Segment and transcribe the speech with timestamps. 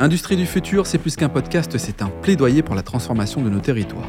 [0.00, 3.60] Industrie du futur, c'est plus qu'un podcast, c'est un plaidoyer pour la transformation de nos
[3.60, 4.08] territoires.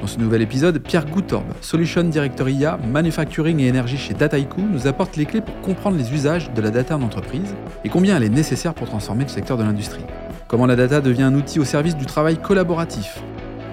[0.00, 4.88] Dans ce nouvel épisode, Pierre Goutorbe, Solution Director IA, Manufacturing et Énergie chez Dataiku, nous
[4.88, 7.54] apporte les clés pour comprendre les usages de la data en entreprise
[7.84, 10.04] et combien elle est nécessaire pour transformer le secteur de l'industrie.
[10.48, 13.22] Comment la data devient un outil au service du travail collaboratif?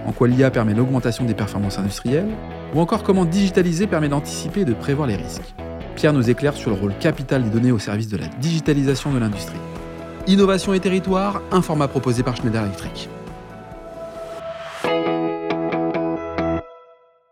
[0.05, 2.29] En quoi l'IA permet l'augmentation des performances industrielles?
[2.75, 5.55] Ou encore comment digitaliser permet d'anticiper et de prévoir les risques?
[5.95, 9.17] Pierre nous éclaire sur le rôle capital des données au service de la digitalisation de
[9.17, 9.57] l'industrie.
[10.27, 13.09] Innovation et territoire, un format proposé par Schneider Electric.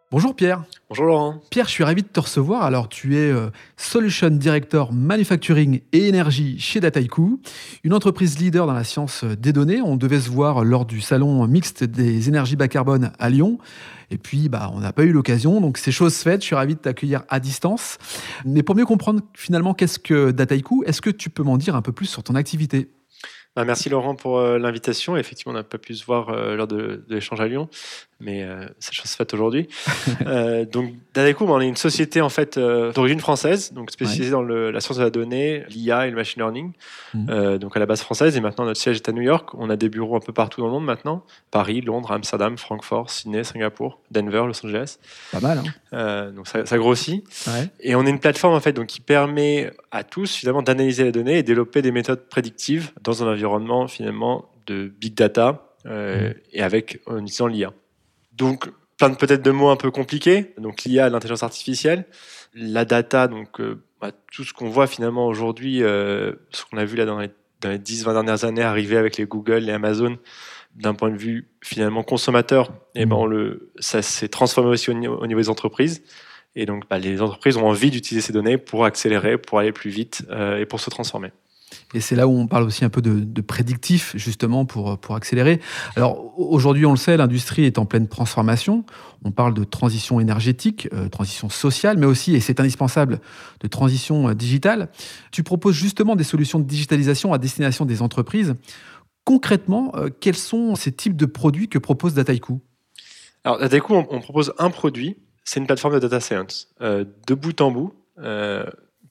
[0.10, 0.64] Bonjour Pierre.
[0.90, 1.42] Bonjour Laurent.
[1.50, 2.64] Pierre, je suis ravi de te recevoir.
[2.64, 7.42] Alors, tu es euh, Solution Director Manufacturing et Énergie chez Dataiku,
[7.84, 9.82] une entreprise leader dans la science euh, des données.
[9.82, 13.58] On devait se voir lors du salon mixte des énergies bas carbone à Lyon.
[14.12, 16.40] Et puis, bah, on n'a pas eu l'occasion, donc c'est chose faite.
[16.40, 17.98] Je suis ravi de t'accueillir à distance.
[18.46, 21.82] Mais pour mieux comprendre finalement qu'est-ce que Dataiku, est-ce que tu peux m'en dire un
[21.82, 22.90] peu plus sur ton activité?
[23.58, 25.18] Bah, merci Laurent pour euh, l'invitation.
[25.18, 27.68] Effectivement, on n'a pas pu se voir lors de, de l'échange à Lyon
[28.20, 29.68] mais euh, c'est chose faite aujourd'hui.
[30.26, 34.42] euh, donc, Dadeco, on est une société en fait euh, d'origine française, donc spécialisée dans
[34.42, 36.72] le, la science de la donnée, l'IA et le machine learning.
[37.14, 37.28] Mmh.
[37.30, 39.50] Euh, donc à la base française, et maintenant notre siège est à New York.
[39.54, 43.10] On a des bureaux un peu partout dans le monde maintenant Paris, Londres, Amsterdam, Francfort,
[43.10, 44.98] Sydney, Singapour, Denver, Los Angeles.
[45.32, 45.60] Pas mal.
[45.60, 47.24] Hein euh, donc ça, ça grossit.
[47.48, 47.70] Ouais.
[47.82, 51.12] Et on est une plateforme en fait donc qui permet à tous finalement d'analyser les
[51.12, 55.90] données et développer des méthodes prédictives dans un environnement finalement de big data mmh.
[56.54, 57.72] et avec en utilisant l'IA.
[58.38, 60.54] Donc, plein de peut-être de mots un peu compliqués.
[60.58, 62.06] Donc, l'IA, l'intelligence artificielle,
[62.54, 66.86] la data, donc euh, bah, tout ce qu'on voit finalement aujourd'hui, euh, ce qu'on a
[66.86, 67.30] vu là dans les,
[67.62, 70.18] dans les 10-20 dernières années arriver avec les Google, les Amazon,
[70.76, 73.30] d'un point de vue finalement consommateur, et eh ben mmh.
[73.30, 76.04] le, ça s'est transformé aussi au niveau, au niveau, des entreprises.
[76.56, 79.90] Et donc, bah, les entreprises ont envie d'utiliser ces données pour accélérer, pour aller plus
[79.90, 81.32] vite euh, et pour se transformer.
[81.94, 85.16] Et c'est là où on parle aussi un peu de, de prédictif, justement, pour, pour
[85.16, 85.60] accélérer.
[85.96, 88.86] Alors, aujourd'hui, on le sait, l'industrie est en pleine transformation.
[89.24, 93.20] On parle de transition énergétique, euh, transition sociale, mais aussi, et c'est indispensable,
[93.62, 94.90] de transition euh, digitale.
[95.32, 98.56] Tu proposes justement des solutions de digitalisation à destination des entreprises.
[99.24, 102.62] Concrètement, euh, quels sont ces types de produits que propose Dataiku?
[103.44, 107.72] Alors, Dataiku, on, propose un produit, c'est une plateforme de data science, de bout en
[107.72, 107.94] bout,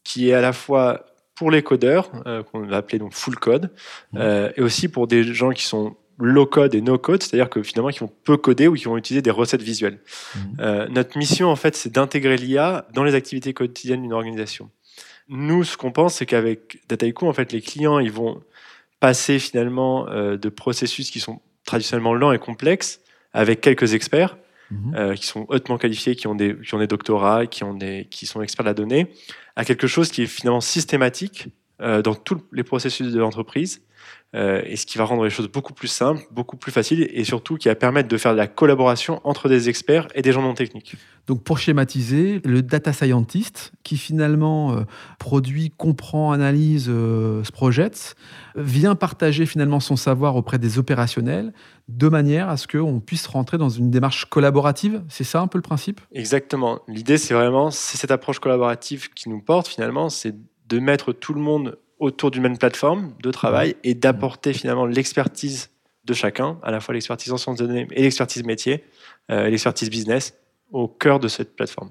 [0.05, 3.71] qui est à la fois pour les codeurs, euh, qu'on va appeler donc full code,
[4.13, 4.19] mmh.
[4.19, 7.63] euh, et aussi pour des gens qui sont low code et no code, c'est-à-dire que
[7.63, 10.01] finalement qui vont peu coder ou qui vont utiliser des recettes visuelles.
[10.35, 10.39] Mmh.
[10.61, 14.71] Euh, notre mission en fait, c'est d'intégrer l'IA dans les activités quotidiennes d'une organisation.
[15.29, 18.43] Nous, ce qu'on pense, c'est qu'avec Dataiku, en fait, les clients, ils vont
[19.01, 23.01] passer finalement de processus qui sont traditionnellement lents et complexes
[23.33, 24.39] avec quelques experts
[24.71, 24.95] Mmh.
[24.97, 27.63] Euh, qui sont hautement qualifiés, qui ont des, qui ont des doctorats, qui,
[28.11, 29.13] qui sont experts de la donnée,
[29.55, 33.83] à quelque chose qui est finalement systématique dans tous les processus de l'entreprise,
[34.35, 37.25] euh, et ce qui va rendre les choses beaucoup plus simples, beaucoup plus faciles, et
[37.25, 40.43] surtout qui va permettre de faire de la collaboration entre des experts et des gens
[40.43, 40.97] non techniques.
[41.27, 44.83] Donc pour schématiser, le data scientist qui finalement euh,
[45.19, 48.15] produit, comprend, analyse, euh, se projette,
[48.57, 51.53] vient partager finalement son savoir auprès des opérationnels
[51.89, 55.03] de manière à ce qu'on puisse rentrer dans une démarche collaborative.
[55.09, 56.01] C'est ça un peu le principe?
[56.13, 56.81] Exactement.
[56.89, 60.35] L'idée c'est vraiment, c'est cette approche collaborative qui nous porte finalement, c'est
[60.69, 65.71] de mettre tout le monde autour d'une même plateforme de travail et d'apporter finalement l'expertise
[66.05, 68.85] de chacun, à la fois l'expertise en sciences de données et l'expertise métier,
[69.31, 70.35] euh, l'expertise business,
[70.71, 71.91] au cœur de cette plateforme.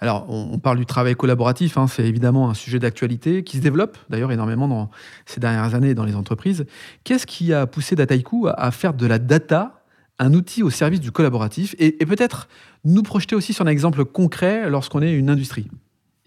[0.00, 3.96] Alors, on, parle du travail collaboratif, hein, c'est évidemment un sujet d'actualité qui se développe
[4.10, 4.90] d'ailleurs énormément dans
[5.24, 6.66] ces dernières années dans les entreprises.
[7.04, 9.84] Qu'est-ce qui a poussé Dataiku à, faire de la data
[10.18, 12.48] un outil au service du collaboratif et, et peut-être
[12.84, 15.68] nous projeter aussi sur un exemple concret lorsqu'on est une industrie?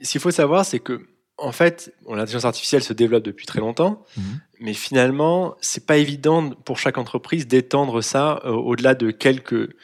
[0.02, 1.02] Ce qu'il faut savoir, c'est que
[1.42, 4.22] en fait, bon, l'intelligence artificielle se développe depuis très longtemps, mmh.
[4.60, 9.76] mais finalement, c'est pas évident pour chaque entreprise d'étendre ça euh, au-delà de quelques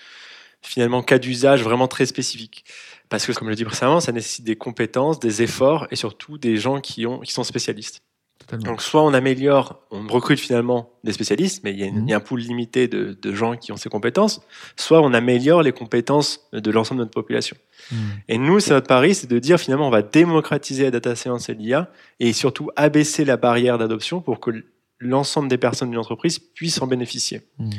[0.62, 2.66] finalement cas d'usage vraiment très spécifiques.
[3.10, 6.38] Parce que, comme je l'ai dit précédemment, ça nécessite des compétences, des efforts et surtout
[6.38, 8.02] des gens qui, ont, qui sont spécialistes.
[8.48, 8.72] Totalement.
[8.72, 12.08] Donc, soit on améliore, on recrute finalement des spécialistes, mais il y a, une, mmh.
[12.08, 14.42] il y a un pool limité de, de, gens qui ont ces compétences,
[14.78, 17.58] soit on améliore les compétences de l'ensemble de notre population.
[17.92, 17.96] Mmh.
[18.30, 21.50] Et nous, c'est notre pari, c'est de dire finalement, on va démocratiser la data science
[21.50, 24.52] et l'IA et surtout abaisser la barrière d'adoption pour que
[25.00, 27.42] l'ensemble des personnes d'une entreprise puissent en bénéficier.
[27.60, 27.70] Mmh.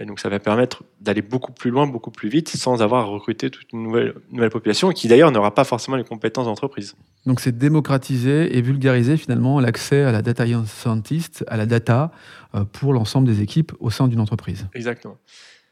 [0.00, 3.08] Et donc ça va permettre d'aller beaucoup plus loin, beaucoup plus vite, sans avoir à
[3.08, 6.94] recruter toute une nouvelle, nouvelle population qui d'ailleurs n'aura pas forcément les compétences d'entreprise.
[7.26, 12.12] Donc c'est démocratiser et vulgariser finalement l'accès à la data scientist, à la data,
[12.54, 14.66] euh, pour l'ensemble des équipes au sein d'une entreprise.
[14.74, 15.18] Exactement.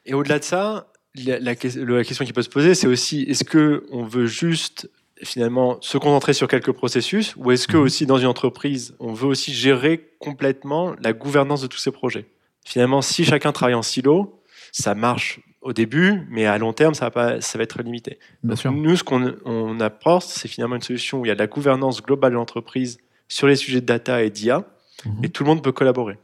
[0.04, 3.44] Et au-delà de ça, la, la, la, question qui peut se poser, c'est aussi est-ce
[3.44, 4.90] que on veut juste
[5.22, 7.80] finalement se concentrer sur quelques processus ou est-ce que mmh.
[7.80, 12.26] aussi dans une entreprise, on veut aussi gérer complètement la gouvernance de tous ces projets?
[12.66, 14.42] Finalement, si chacun travaille en silo,
[14.72, 18.18] ça marche au début, mais à long terme, ça va, pas, ça va être limité.
[18.42, 18.72] Bien sûr.
[18.72, 21.46] Nous, ce qu'on on apporte, c'est finalement une solution où il y a de la
[21.46, 22.98] gouvernance globale de l'entreprise
[23.28, 24.64] sur les sujets de data et d'IA,
[25.04, 25.24] Mhm.
[25.24, 26.18] et tout le monde peut collaborer.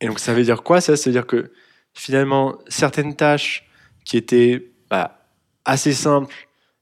[0.00, 1.52] Et donc, ça veut dire quoi Ça, ça veut dire que
[1.94, 3.68] finalement, certaines tâches
[4.04, 5.26] qui étaient bah,
[5.64, 6.34] assez simples,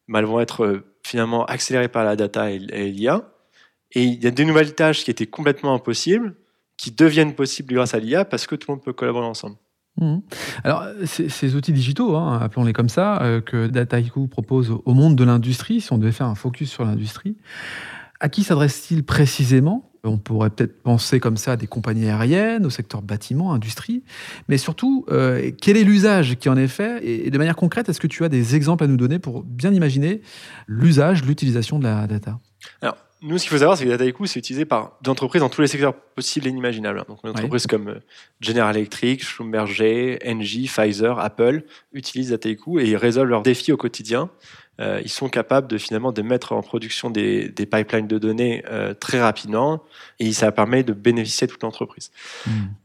[0.09, 3.31] bah, elles vont être euh, finalement accélérées par la data et, et l'IA.
[3.93, 6.35] Et il y a des nouvelles tâches qui étaient complètement impossibles,
[6.81, 9.57] qui deviennent possibles grâce à l'IA parce que tout le monde peut collaborer ensemble.
[10.01, 10.23] Mhm.
[10.65, 15.15] Alors, ces, ces outils digitaux, hein, appelons-les comme ça, euh, que Dataiku propose au monde
[15.15, 17.37] de l'industrie, si on devait faire un focus sur l'industrie,
[18.19, 19.91] à qui s'adresse-t-il précisément?
[20.05, 24.03] On pourrait peut-être penser comme ça à des compagnies aériennes, au secteur bâtiment, industrie,
[24.49, 27.05] mais surtout, euh, quel est l'usage qui en est fait?
[27.05, 29.43] Et et de manière concrète, est-ce que tu as des exemples à nous donner pour
[29.43, 30.23] bien imaginer
[30.67, 32.39] l'usage, l'utilisation de la data?
[32.81, 35.49] Alors, nous, ce qu'il faut savoir, c'est que Dataiku, c'est utilisé par des entreprises dans
[35.49, 37.05] tous les secteurs possibles et inimaginables.
[37.09, 38.01] Donc, une entreprise comme euh,
[38.41, 44.31] General Electric, Schlumberger, Engie, Pfizer, Apple utilisent Dataiku et ils résolvent leurs défis au quotidien.
[44.81, 48.65] Euh, ils sont capables de finalement de mettre en production des, des pipelines de données
[48.71, 49.83] euh, très rapidement
[50.19, 52.11] et ça permet de bénéficier de toute l'entreprise.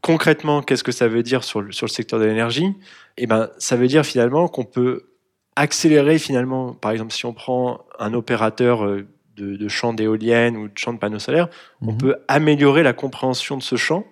[0.01, 2.67] Concrètement, qu'est-ce que ça veut dire sur le, sur le secteur de l'énergie?
[3.17, 5.05] Eh ben, ça veut dire finalement qu'on peut
[5.55, 10.67] accélérer finalement, par exemple, si on prend un opérateur euh, de, de champ d'éoliennes ou
[10.67, 11.49] de champ de panneaux solaires,
[11.81, 11.97] on Mhm.
[11.97, 14.05] peut améliorer la compréhension de ce champ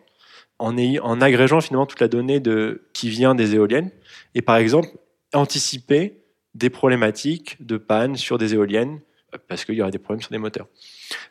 [0.60, 3.90] en, ayant- en agrégeant finalement toute la donnée de, qui vient des éoliennes
[4.36, 4.90] et par exemple
[5.34, 6.18] anticiper
[6.54, 9.00] des problématiques de panne sur des éoliennes
[9.34, 10.68] euh, parce qu'il y aura des problèmes sur des moteurs.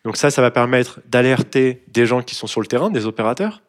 [0.05, 3.63] Donc ça, ça va permettre d'alerter des gens qui sont sur le terrain, des opérateurs.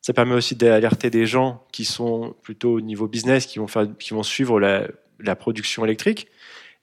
[0.00, 3.86] Ça permet aussi d'alerter des gens qui sont plutôt au niveau business, qui vont, faire,
[3.98, 4.86] qui vont suivre la,
[5.18, 6.28] la production électrique.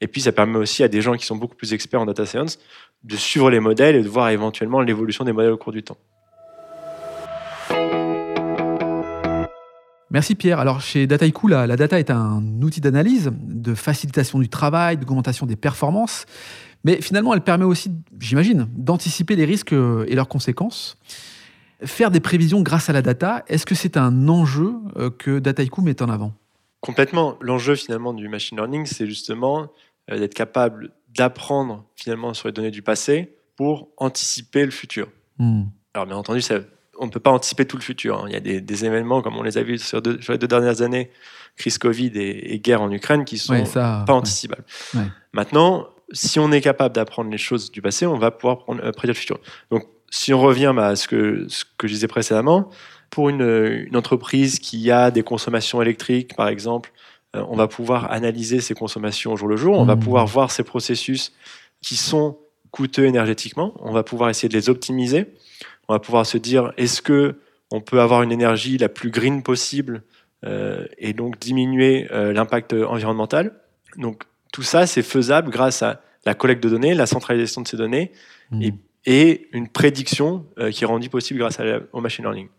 [0.02, 2.26] Et puis ça permet aussi à des gens qui sont beaucoup plus experts en data
[2.26, 2.60] science
[3.04, 5.98] de suivre les modèles et de voir éventuellement l'évolution des modèles au cours du temps.
[10.10, 10.60] Merci Pierre.
[10.60, 15.46] Alors chez Dataiku, la, la data est un outil d'analyse, de facilitation du travail, d'augmentation
[15.46, 16.26] des performances,
[16.84, 20.98] mais finalement elle permet aussi, j'imagine, d'anticiper les risques euh, et leurs conséquences.
[21.84, 25.82] Faire des prévisions grâce à la data, est-ce que c'est un enjeu euh, que Dataiku
[25.82, 26.34] met en avant?
[26.82, 27.38] Complètement.
[27.40, 29.70] L'enjeu finalement du machine learning, c'est justement
[30.10, 35.08] d'être capable d'apprendre finalement sur les données du passé pour anticiper le futur.
[35.38, 35.64] Hmm.
[35.94, 36.56] Alors bien entendu, ça,
[37.00, 38.20] on ne peut pas anticiper tout le futur.
[38.20, 38.26] hein.
[38.28, 40.40] Il y a des, des événements, comme on les a vus sur, deux- sur les
[40.40, 41.12] deux dernières années,
[41.58, 44.20] crise Covid et, et guerre en Ukraine, qui sont Ouais, ça, pas ouais.
[44.20, 44.64] anticipables.
[44.94, 45.04] Ouais.
[45.34, 48.92] Maintenant, si on est capable d'apprendre les choses du passé, on va pouvoir prendre- euh,
[48.92, 49.40] prédire le futur.
[49.70, 52.70] Donc, si on revient bah, à ce que, ce que je disais précédemment,
[53.10, 53.42] pour une,
[53.88, 56.98] une entreprise qui a des consommations électriques, par exemple, euh,
[57.34, 60.02] on va pouvoir analyser ses consommations au jour le jour, on va Mhm.
[60.04, 61.32] pouvoir voir ces processus
[61.82, 62.38] qui sont
[62.72, 65.28] coûteux énergétiquement, on va pouvoir essayer de les optimiser,
[65.88, 67.36] on va pouvoir se dire est-ce que
[67.72, 70.04] on peut avoir une énergie la plus green possible
[70.46, 73.54] euh, et donc diminuer euh, l'impact environnemental.
[73.98, 77.78] Donc tout ça, c'est faisable grâce à la collecte de données, la centralisation de ces
[77.78, 78.12] données
[78.52, 78.62] Hmm.
[78.62, 78.74] Et-
[79.06, 82.50] et une prédiction euh, qui est rendue possible grâce à la- au machine learning.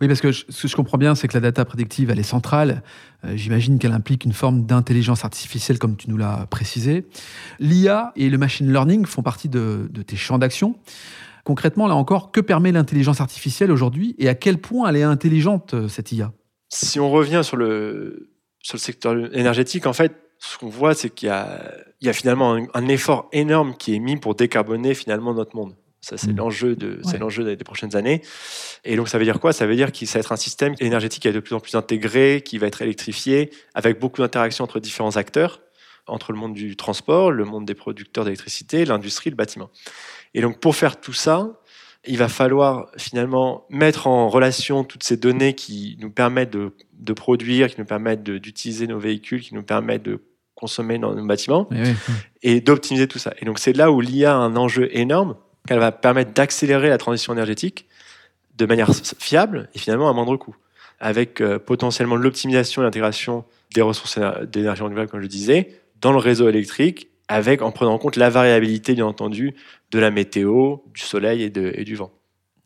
[0.00, 2.24] Oui, parce que ce que je comprends bien, c'est que la data prédictive, elle est
[2.24, 2.82] centrale.
[3.24, 7.06] Euh, J'imagine qu'elle implique une forme d'intelligence artificielle, comme tu nous l'as précisé.
[7.58, 10.76] L'IA et le machine learning font partie de, tes champs d'action.
[11.44, 15.74] Concrètement, là encore, que permet l'intelligence artificielle aujourd'hui et à quel point elle est intelligente,
[15.74, 16.32] euh, cette IA
[16.68, 21.10] Si on revient sur le, sur le secteur énergétique, en fait, ce qu'on voit, c'est
[21.10, 25.74] qu'il y a, finalement un effort énorme qui est mis pour décarboner finalement notre monde.
[26.00, 26.36] Ça, c'est Mm.
[26.36, 27.18] l'enjeu de, c'est Ouais.
[27.18, 28.22] l'enjeu des, des prochaines années.
[28.84, 29.52] Et donc, ça veut dire quoi?
[29.52, 31.60] Ça veut dire qu'il ça va être un système énergétique qui est de plus en
[31.60, 35.60] plus intégré, qui va être électrifié, avec beaucoup d'interactions entre différents acteurs,
[36.06, 39.70] entre le monde du transport, le monde des producteurs d'électricité, l'industrie, le bâtiment.
[40.34, 41.60] Et donc, pour faire tout ça,
[42.06, 47.12] il va falloir finalement mettre en relation toutes ces données qui nous permettent de, de
[47.12, 50.22] produire, qui nous permettent d'utiliser nos véhicules, qui nous permettent de
[50.54, 51.78] consommer dans nos bâtiments oui.
[52.42, 53.34] et d'optimiser tout ça.
[53.40, 55.36] Et donc c'est là où l'IA a un enjeu énorme,
[55.68, 57.86] qu'elle va permettre d'accélérer la transition énergétique
[58.56, 60.56] de manière fiable et finalement à moindre coût,
[60.98, 63.44] avec euh, potentiellement l'optimisation et l'intégration
[63.74, 65.68] des ressources éner- d'énergie renouvelable, comme je disais,
[66.00, 69.54] dans le réseau électrique, avec en prenant en compte la variabilité, bien entendu,
[69.90, 71.50] de la météo, du soleil et,
[71.84, 72.10] du vent.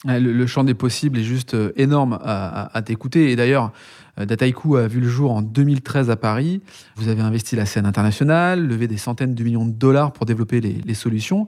[0.05, 3.33] Le, champ des possibles est juste euh, énorme à, t'écouter.
[3.33, 3.73] Et d'ailleurs,
[4.21, 6.61] euh, Dataiku a vu le jour en 2013 à Paris.
[6.95, 10.61] Vous avez investi la scène internationale, levé des centaines de millions de dollars pour développer
[10.61, 11.47] les solutions.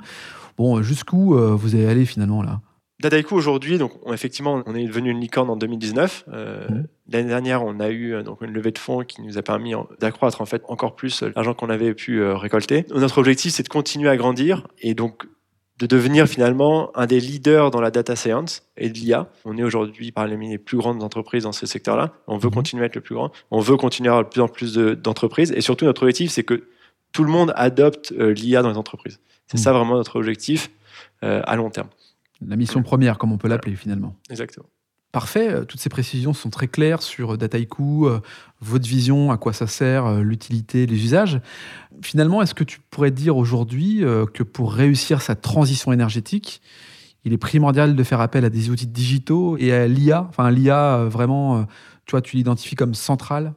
[0.57, 2.61] Bon, euh, jusqu'où euh, vous allez aller finalement là?
[3.01, 6.25] Dataiku aujourd'hui, donc on- effectivement, on est devenu une licorne en 2019.
[6.33, 6.67] Euh.
[7.09, 10.41] L'année dernière, on a eu donc une levée de fonds qui nous a permis d'accroître
[10.41, 12.87] en fait encore plus l'argent qu'on avait pu euh, récolter.
[12.95, 15.27] Notre objectif, c'est de continuer à grandir et donc
[15.79, 19.29] de devenir finalement un des leaders dans la data science et de l'IA.
[19.45, 22.13] On est aujourd'hui parmi les plus grandes entreprises dans ce secteur-là.
[22.29, 22.55] On veut mhm.
[22.55, 23.33] continuer à être le plus grand.
[23.51, 25.53] On veut continuer à avoir de plus en plus d'entreprises.
[25.53, 26.69] et surtout, notre objectif, c'est que
[27.15, 29.21] tout le monde adopte euh, l'IA dans les entreprises.
[29.47, 29.79] C'est ça mhm.
[29.79, 30.71] vraiment notre objectif
[31.23, 31.89] euh, à long terme.
[32.47, 34.17] La mission première, comme on peut l'appeler finalement.
[34.29, 34.67] Exactement.
[35.13, 38.09] Parfait, euh, toutes ces précisions sont très claires sur Dataiku,
[38.61, 41.41] votre vision, à quoi ça sert, l'utilité, les usages.
[42.03, 44.03] Finalement, est-ce que tu pourrais dire aujourd'hui
[44.35, 46.61] que pour réussir sa transition énergétique,
[47.25, 51.05] il est primordial de faire appel à des outils digitaux et à l'IA, enfin l'IA
[51.05, 51.65] vraiment,
[52.07, 53.55] tu vois, tu l'identifies comme centrale?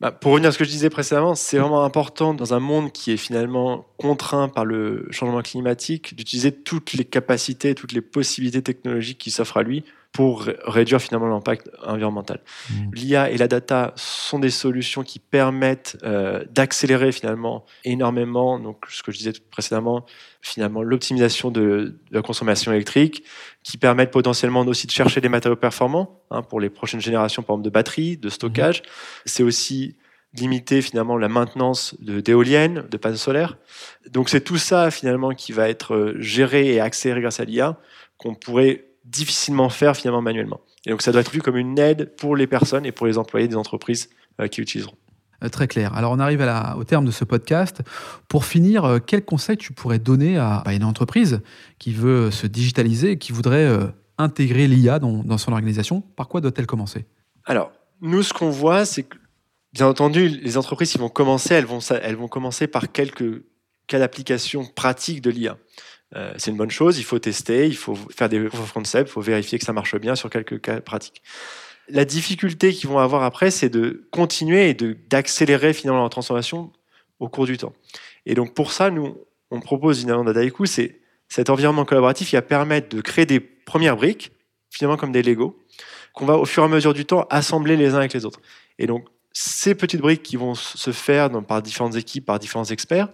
[0.00, 2.92] Bah, pour revenir à ce que je disais précédemment, c'est vraiment important dans un monde
[2.92, 8.62] qui est finalement contraint par le changement climatique d'utiliser toutes les capacités, toutes les possibilités
[8.62, 12.40] technologiques qui s'offrent à lui pour réduire finalement l'impact environnemental.
[12.70, 12.74] Mmh.
[12.94, 19.02] L'IA et la data sont des solutions qui permettent euh, d'accélérer finalement énormément, donc ce
[19.02, 20.06] que je disais précédemment,
[20.40, 23.24] finalement l'optimisation de, la consommation électrique,
[23.62, 27.54] qui permettent potentiellement aussi de chercher des matériaux performants hein, pour les prochaines générations, par
[27.54, 28.80] exemple de batteries, de stockage.
[28.80, 28.84] Mmh.
[29.26, 29.96] C'est aussi
[30.34, 33.58] limiter finalement la maintenance d'éoliennes, de, de panneaux solaires.
[34.10, 37.78] Donc c'est tout ça finalement qui va être euh, géré et accéléré grâce à l'IA
[38.18, 40.60] qu'on pourrait difficilement faire finalement manuellement.
[40.84, 43.18] Et donc ça doit être vu comme une aide pour les personnes et pour les
[43.18, 44.10] employés des entreprises
[44.40, 44.96] euh, qui utiliseront.
[45.44, 45.94] Euh, très clair.
[45.94, 46.44] Alors on arrive
[46.76, 47.82] au terme de ce podcast.
[48.28, 51.40] Pour finir, euh, quel conseil tu pourrais donner à, une entreprise
[51.78, 53.68] qui veut se digitaliser et qui voudrait
[54.18, 56.00] intégrer l'IA dans, son organisation?
[56.00, 57.04] Par quoi doit-elle commencer?
[57.44, 57.70] Alors,
[58.00, 59.16] nous, ce qu'on voit, c'est que,
[59.72, 63.42] bien entendu, les entreprises qui vont commencer, elles vont, elles vont commencer par quelques
[63.86, 65.58] cas d'application pratiques de l'IA.
[66.14, 69.20] Euh, c'est une bonne chose, il faut tester, il faut faire des proof il faut
[69.20, 71.22] vérifier que ça marche bien sur quelques cas pratiques.
[71.88, 76.72] La difficulté qu'ils vont avoir après, c'est de continuer et d'accélérer finalement leur transformation
[77.18, 77.72] au cours du temps.
[78.24, 79.16] Et donc pour ça, nous,
[79.50, 83.96] on propose finalement Dadaiku, c'est cet environnement collaboratif qui va permettre de créer des premières
[83.96, 84.32] briques,
[84.70, 85.58] finalement comme des Lego,
[86.12, 88.40] qu'on va au fur et à mesure du temps assembler les uns avec les autres.
[88.78, 93.08] Et donc ces petites briques qui vont se faire par différentes équipes, par différents experts,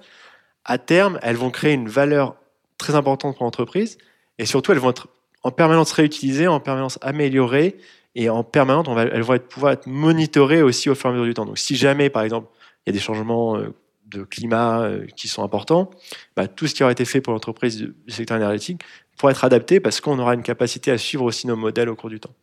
[0.65, 2.37] à terme, elles vont créer une valeur
[2.83, 3.99] très importantes pour l'entreprise.
[4.39, 5.09] Et surtout, elles vont être
[5.43, 7.77] en permanence réutilisées, en permanence améliorées
[8.15, 11.27] et en permanence, elles vont être, pouvoir être monitorées aussi au fur et à mesure
[11.27, 11.47] du temps.
[11.47, 12.49] Donc, si jamais, par exemple,
[12.87, 13.75] il y a des changements euh,
[14.07, 15.91] de climat euh, qui sont importants,
[16.37, 18.83] bah, tout ce qui aura été fait pour l'entreprise du secteur énergétique
[19.17, 22.11] pourra être adapté parce qu'on aura une capacité à suivre aussi nos modèles au cours
[22.11, 22.35] du temps.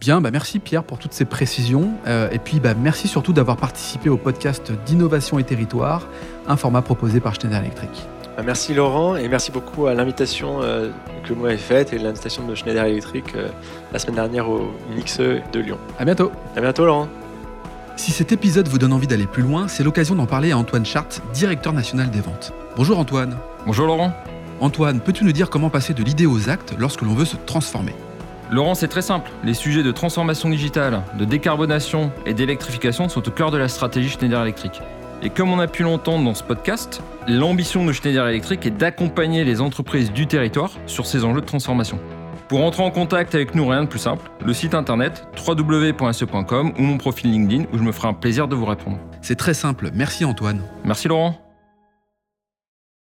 [0.00, 1.92] Bien, bah merci Pierre pour toutes ces précisions.
[2.06, 6.08] Euh, et puis bah merci surtout d'avoir participé au podcast d'innovation et territoire,
[6.48, 7.90] un format proposé par Schneider Electric.
[8.36, 10.90] Bah, merci Laurent et merci beaucoup à l'invitation euh,
[11.24, 13.48] que vous m'avez faite et l'invitation de Schneider Electric euh,
[13.92, 15.78] la semaine dernière au Mix de Lyon.
[16.00, 16.32] À bientôt.
[16.56, 17.08] À bientôt Laurent.
[17.96, 20.84] Si cet épisode vous donne envie d'aller plus loin, c'est l'occasion d'en parler à Antoine
[20.84, 22.52] Chart, directeur national des ventes.
[22.76, 23.36] Bonjour Antoine.
[23.66, 24.12] Bonjour Laurent.
[24.60, 27.94] Antoine, peux-tu nous dire comment passer de l'idée aux actes lorsque l'on veut se transformer?
[28.50, 29.30] Laurent, c'est très simple.
[29.44, 34.08] Les sujets de transformation digitale, de décarbonation et d'électrification sont au cœur de la stratégie
[34.10, 34.82] Schneider Electric.
[35.24, 39.42] Et comme on a pu l'entendre dans ce podcast, l'ambition de Schneider Electric est d'accompagner
[39.44, 41.98] les entreprises du territoire sur ces enjeux de transformation.
[42.48, 46.82] Pour entrer en contact avec nous, rien de plus simple, le site internet www.se.com ou
[46.82, 48.98] mon profil LinkedIn où je me ferai un plaisir de vous répondre.
[49.22, 50.60] C'est très simple, merci Antoine.
[50.84, 51.43] Merci Laurent.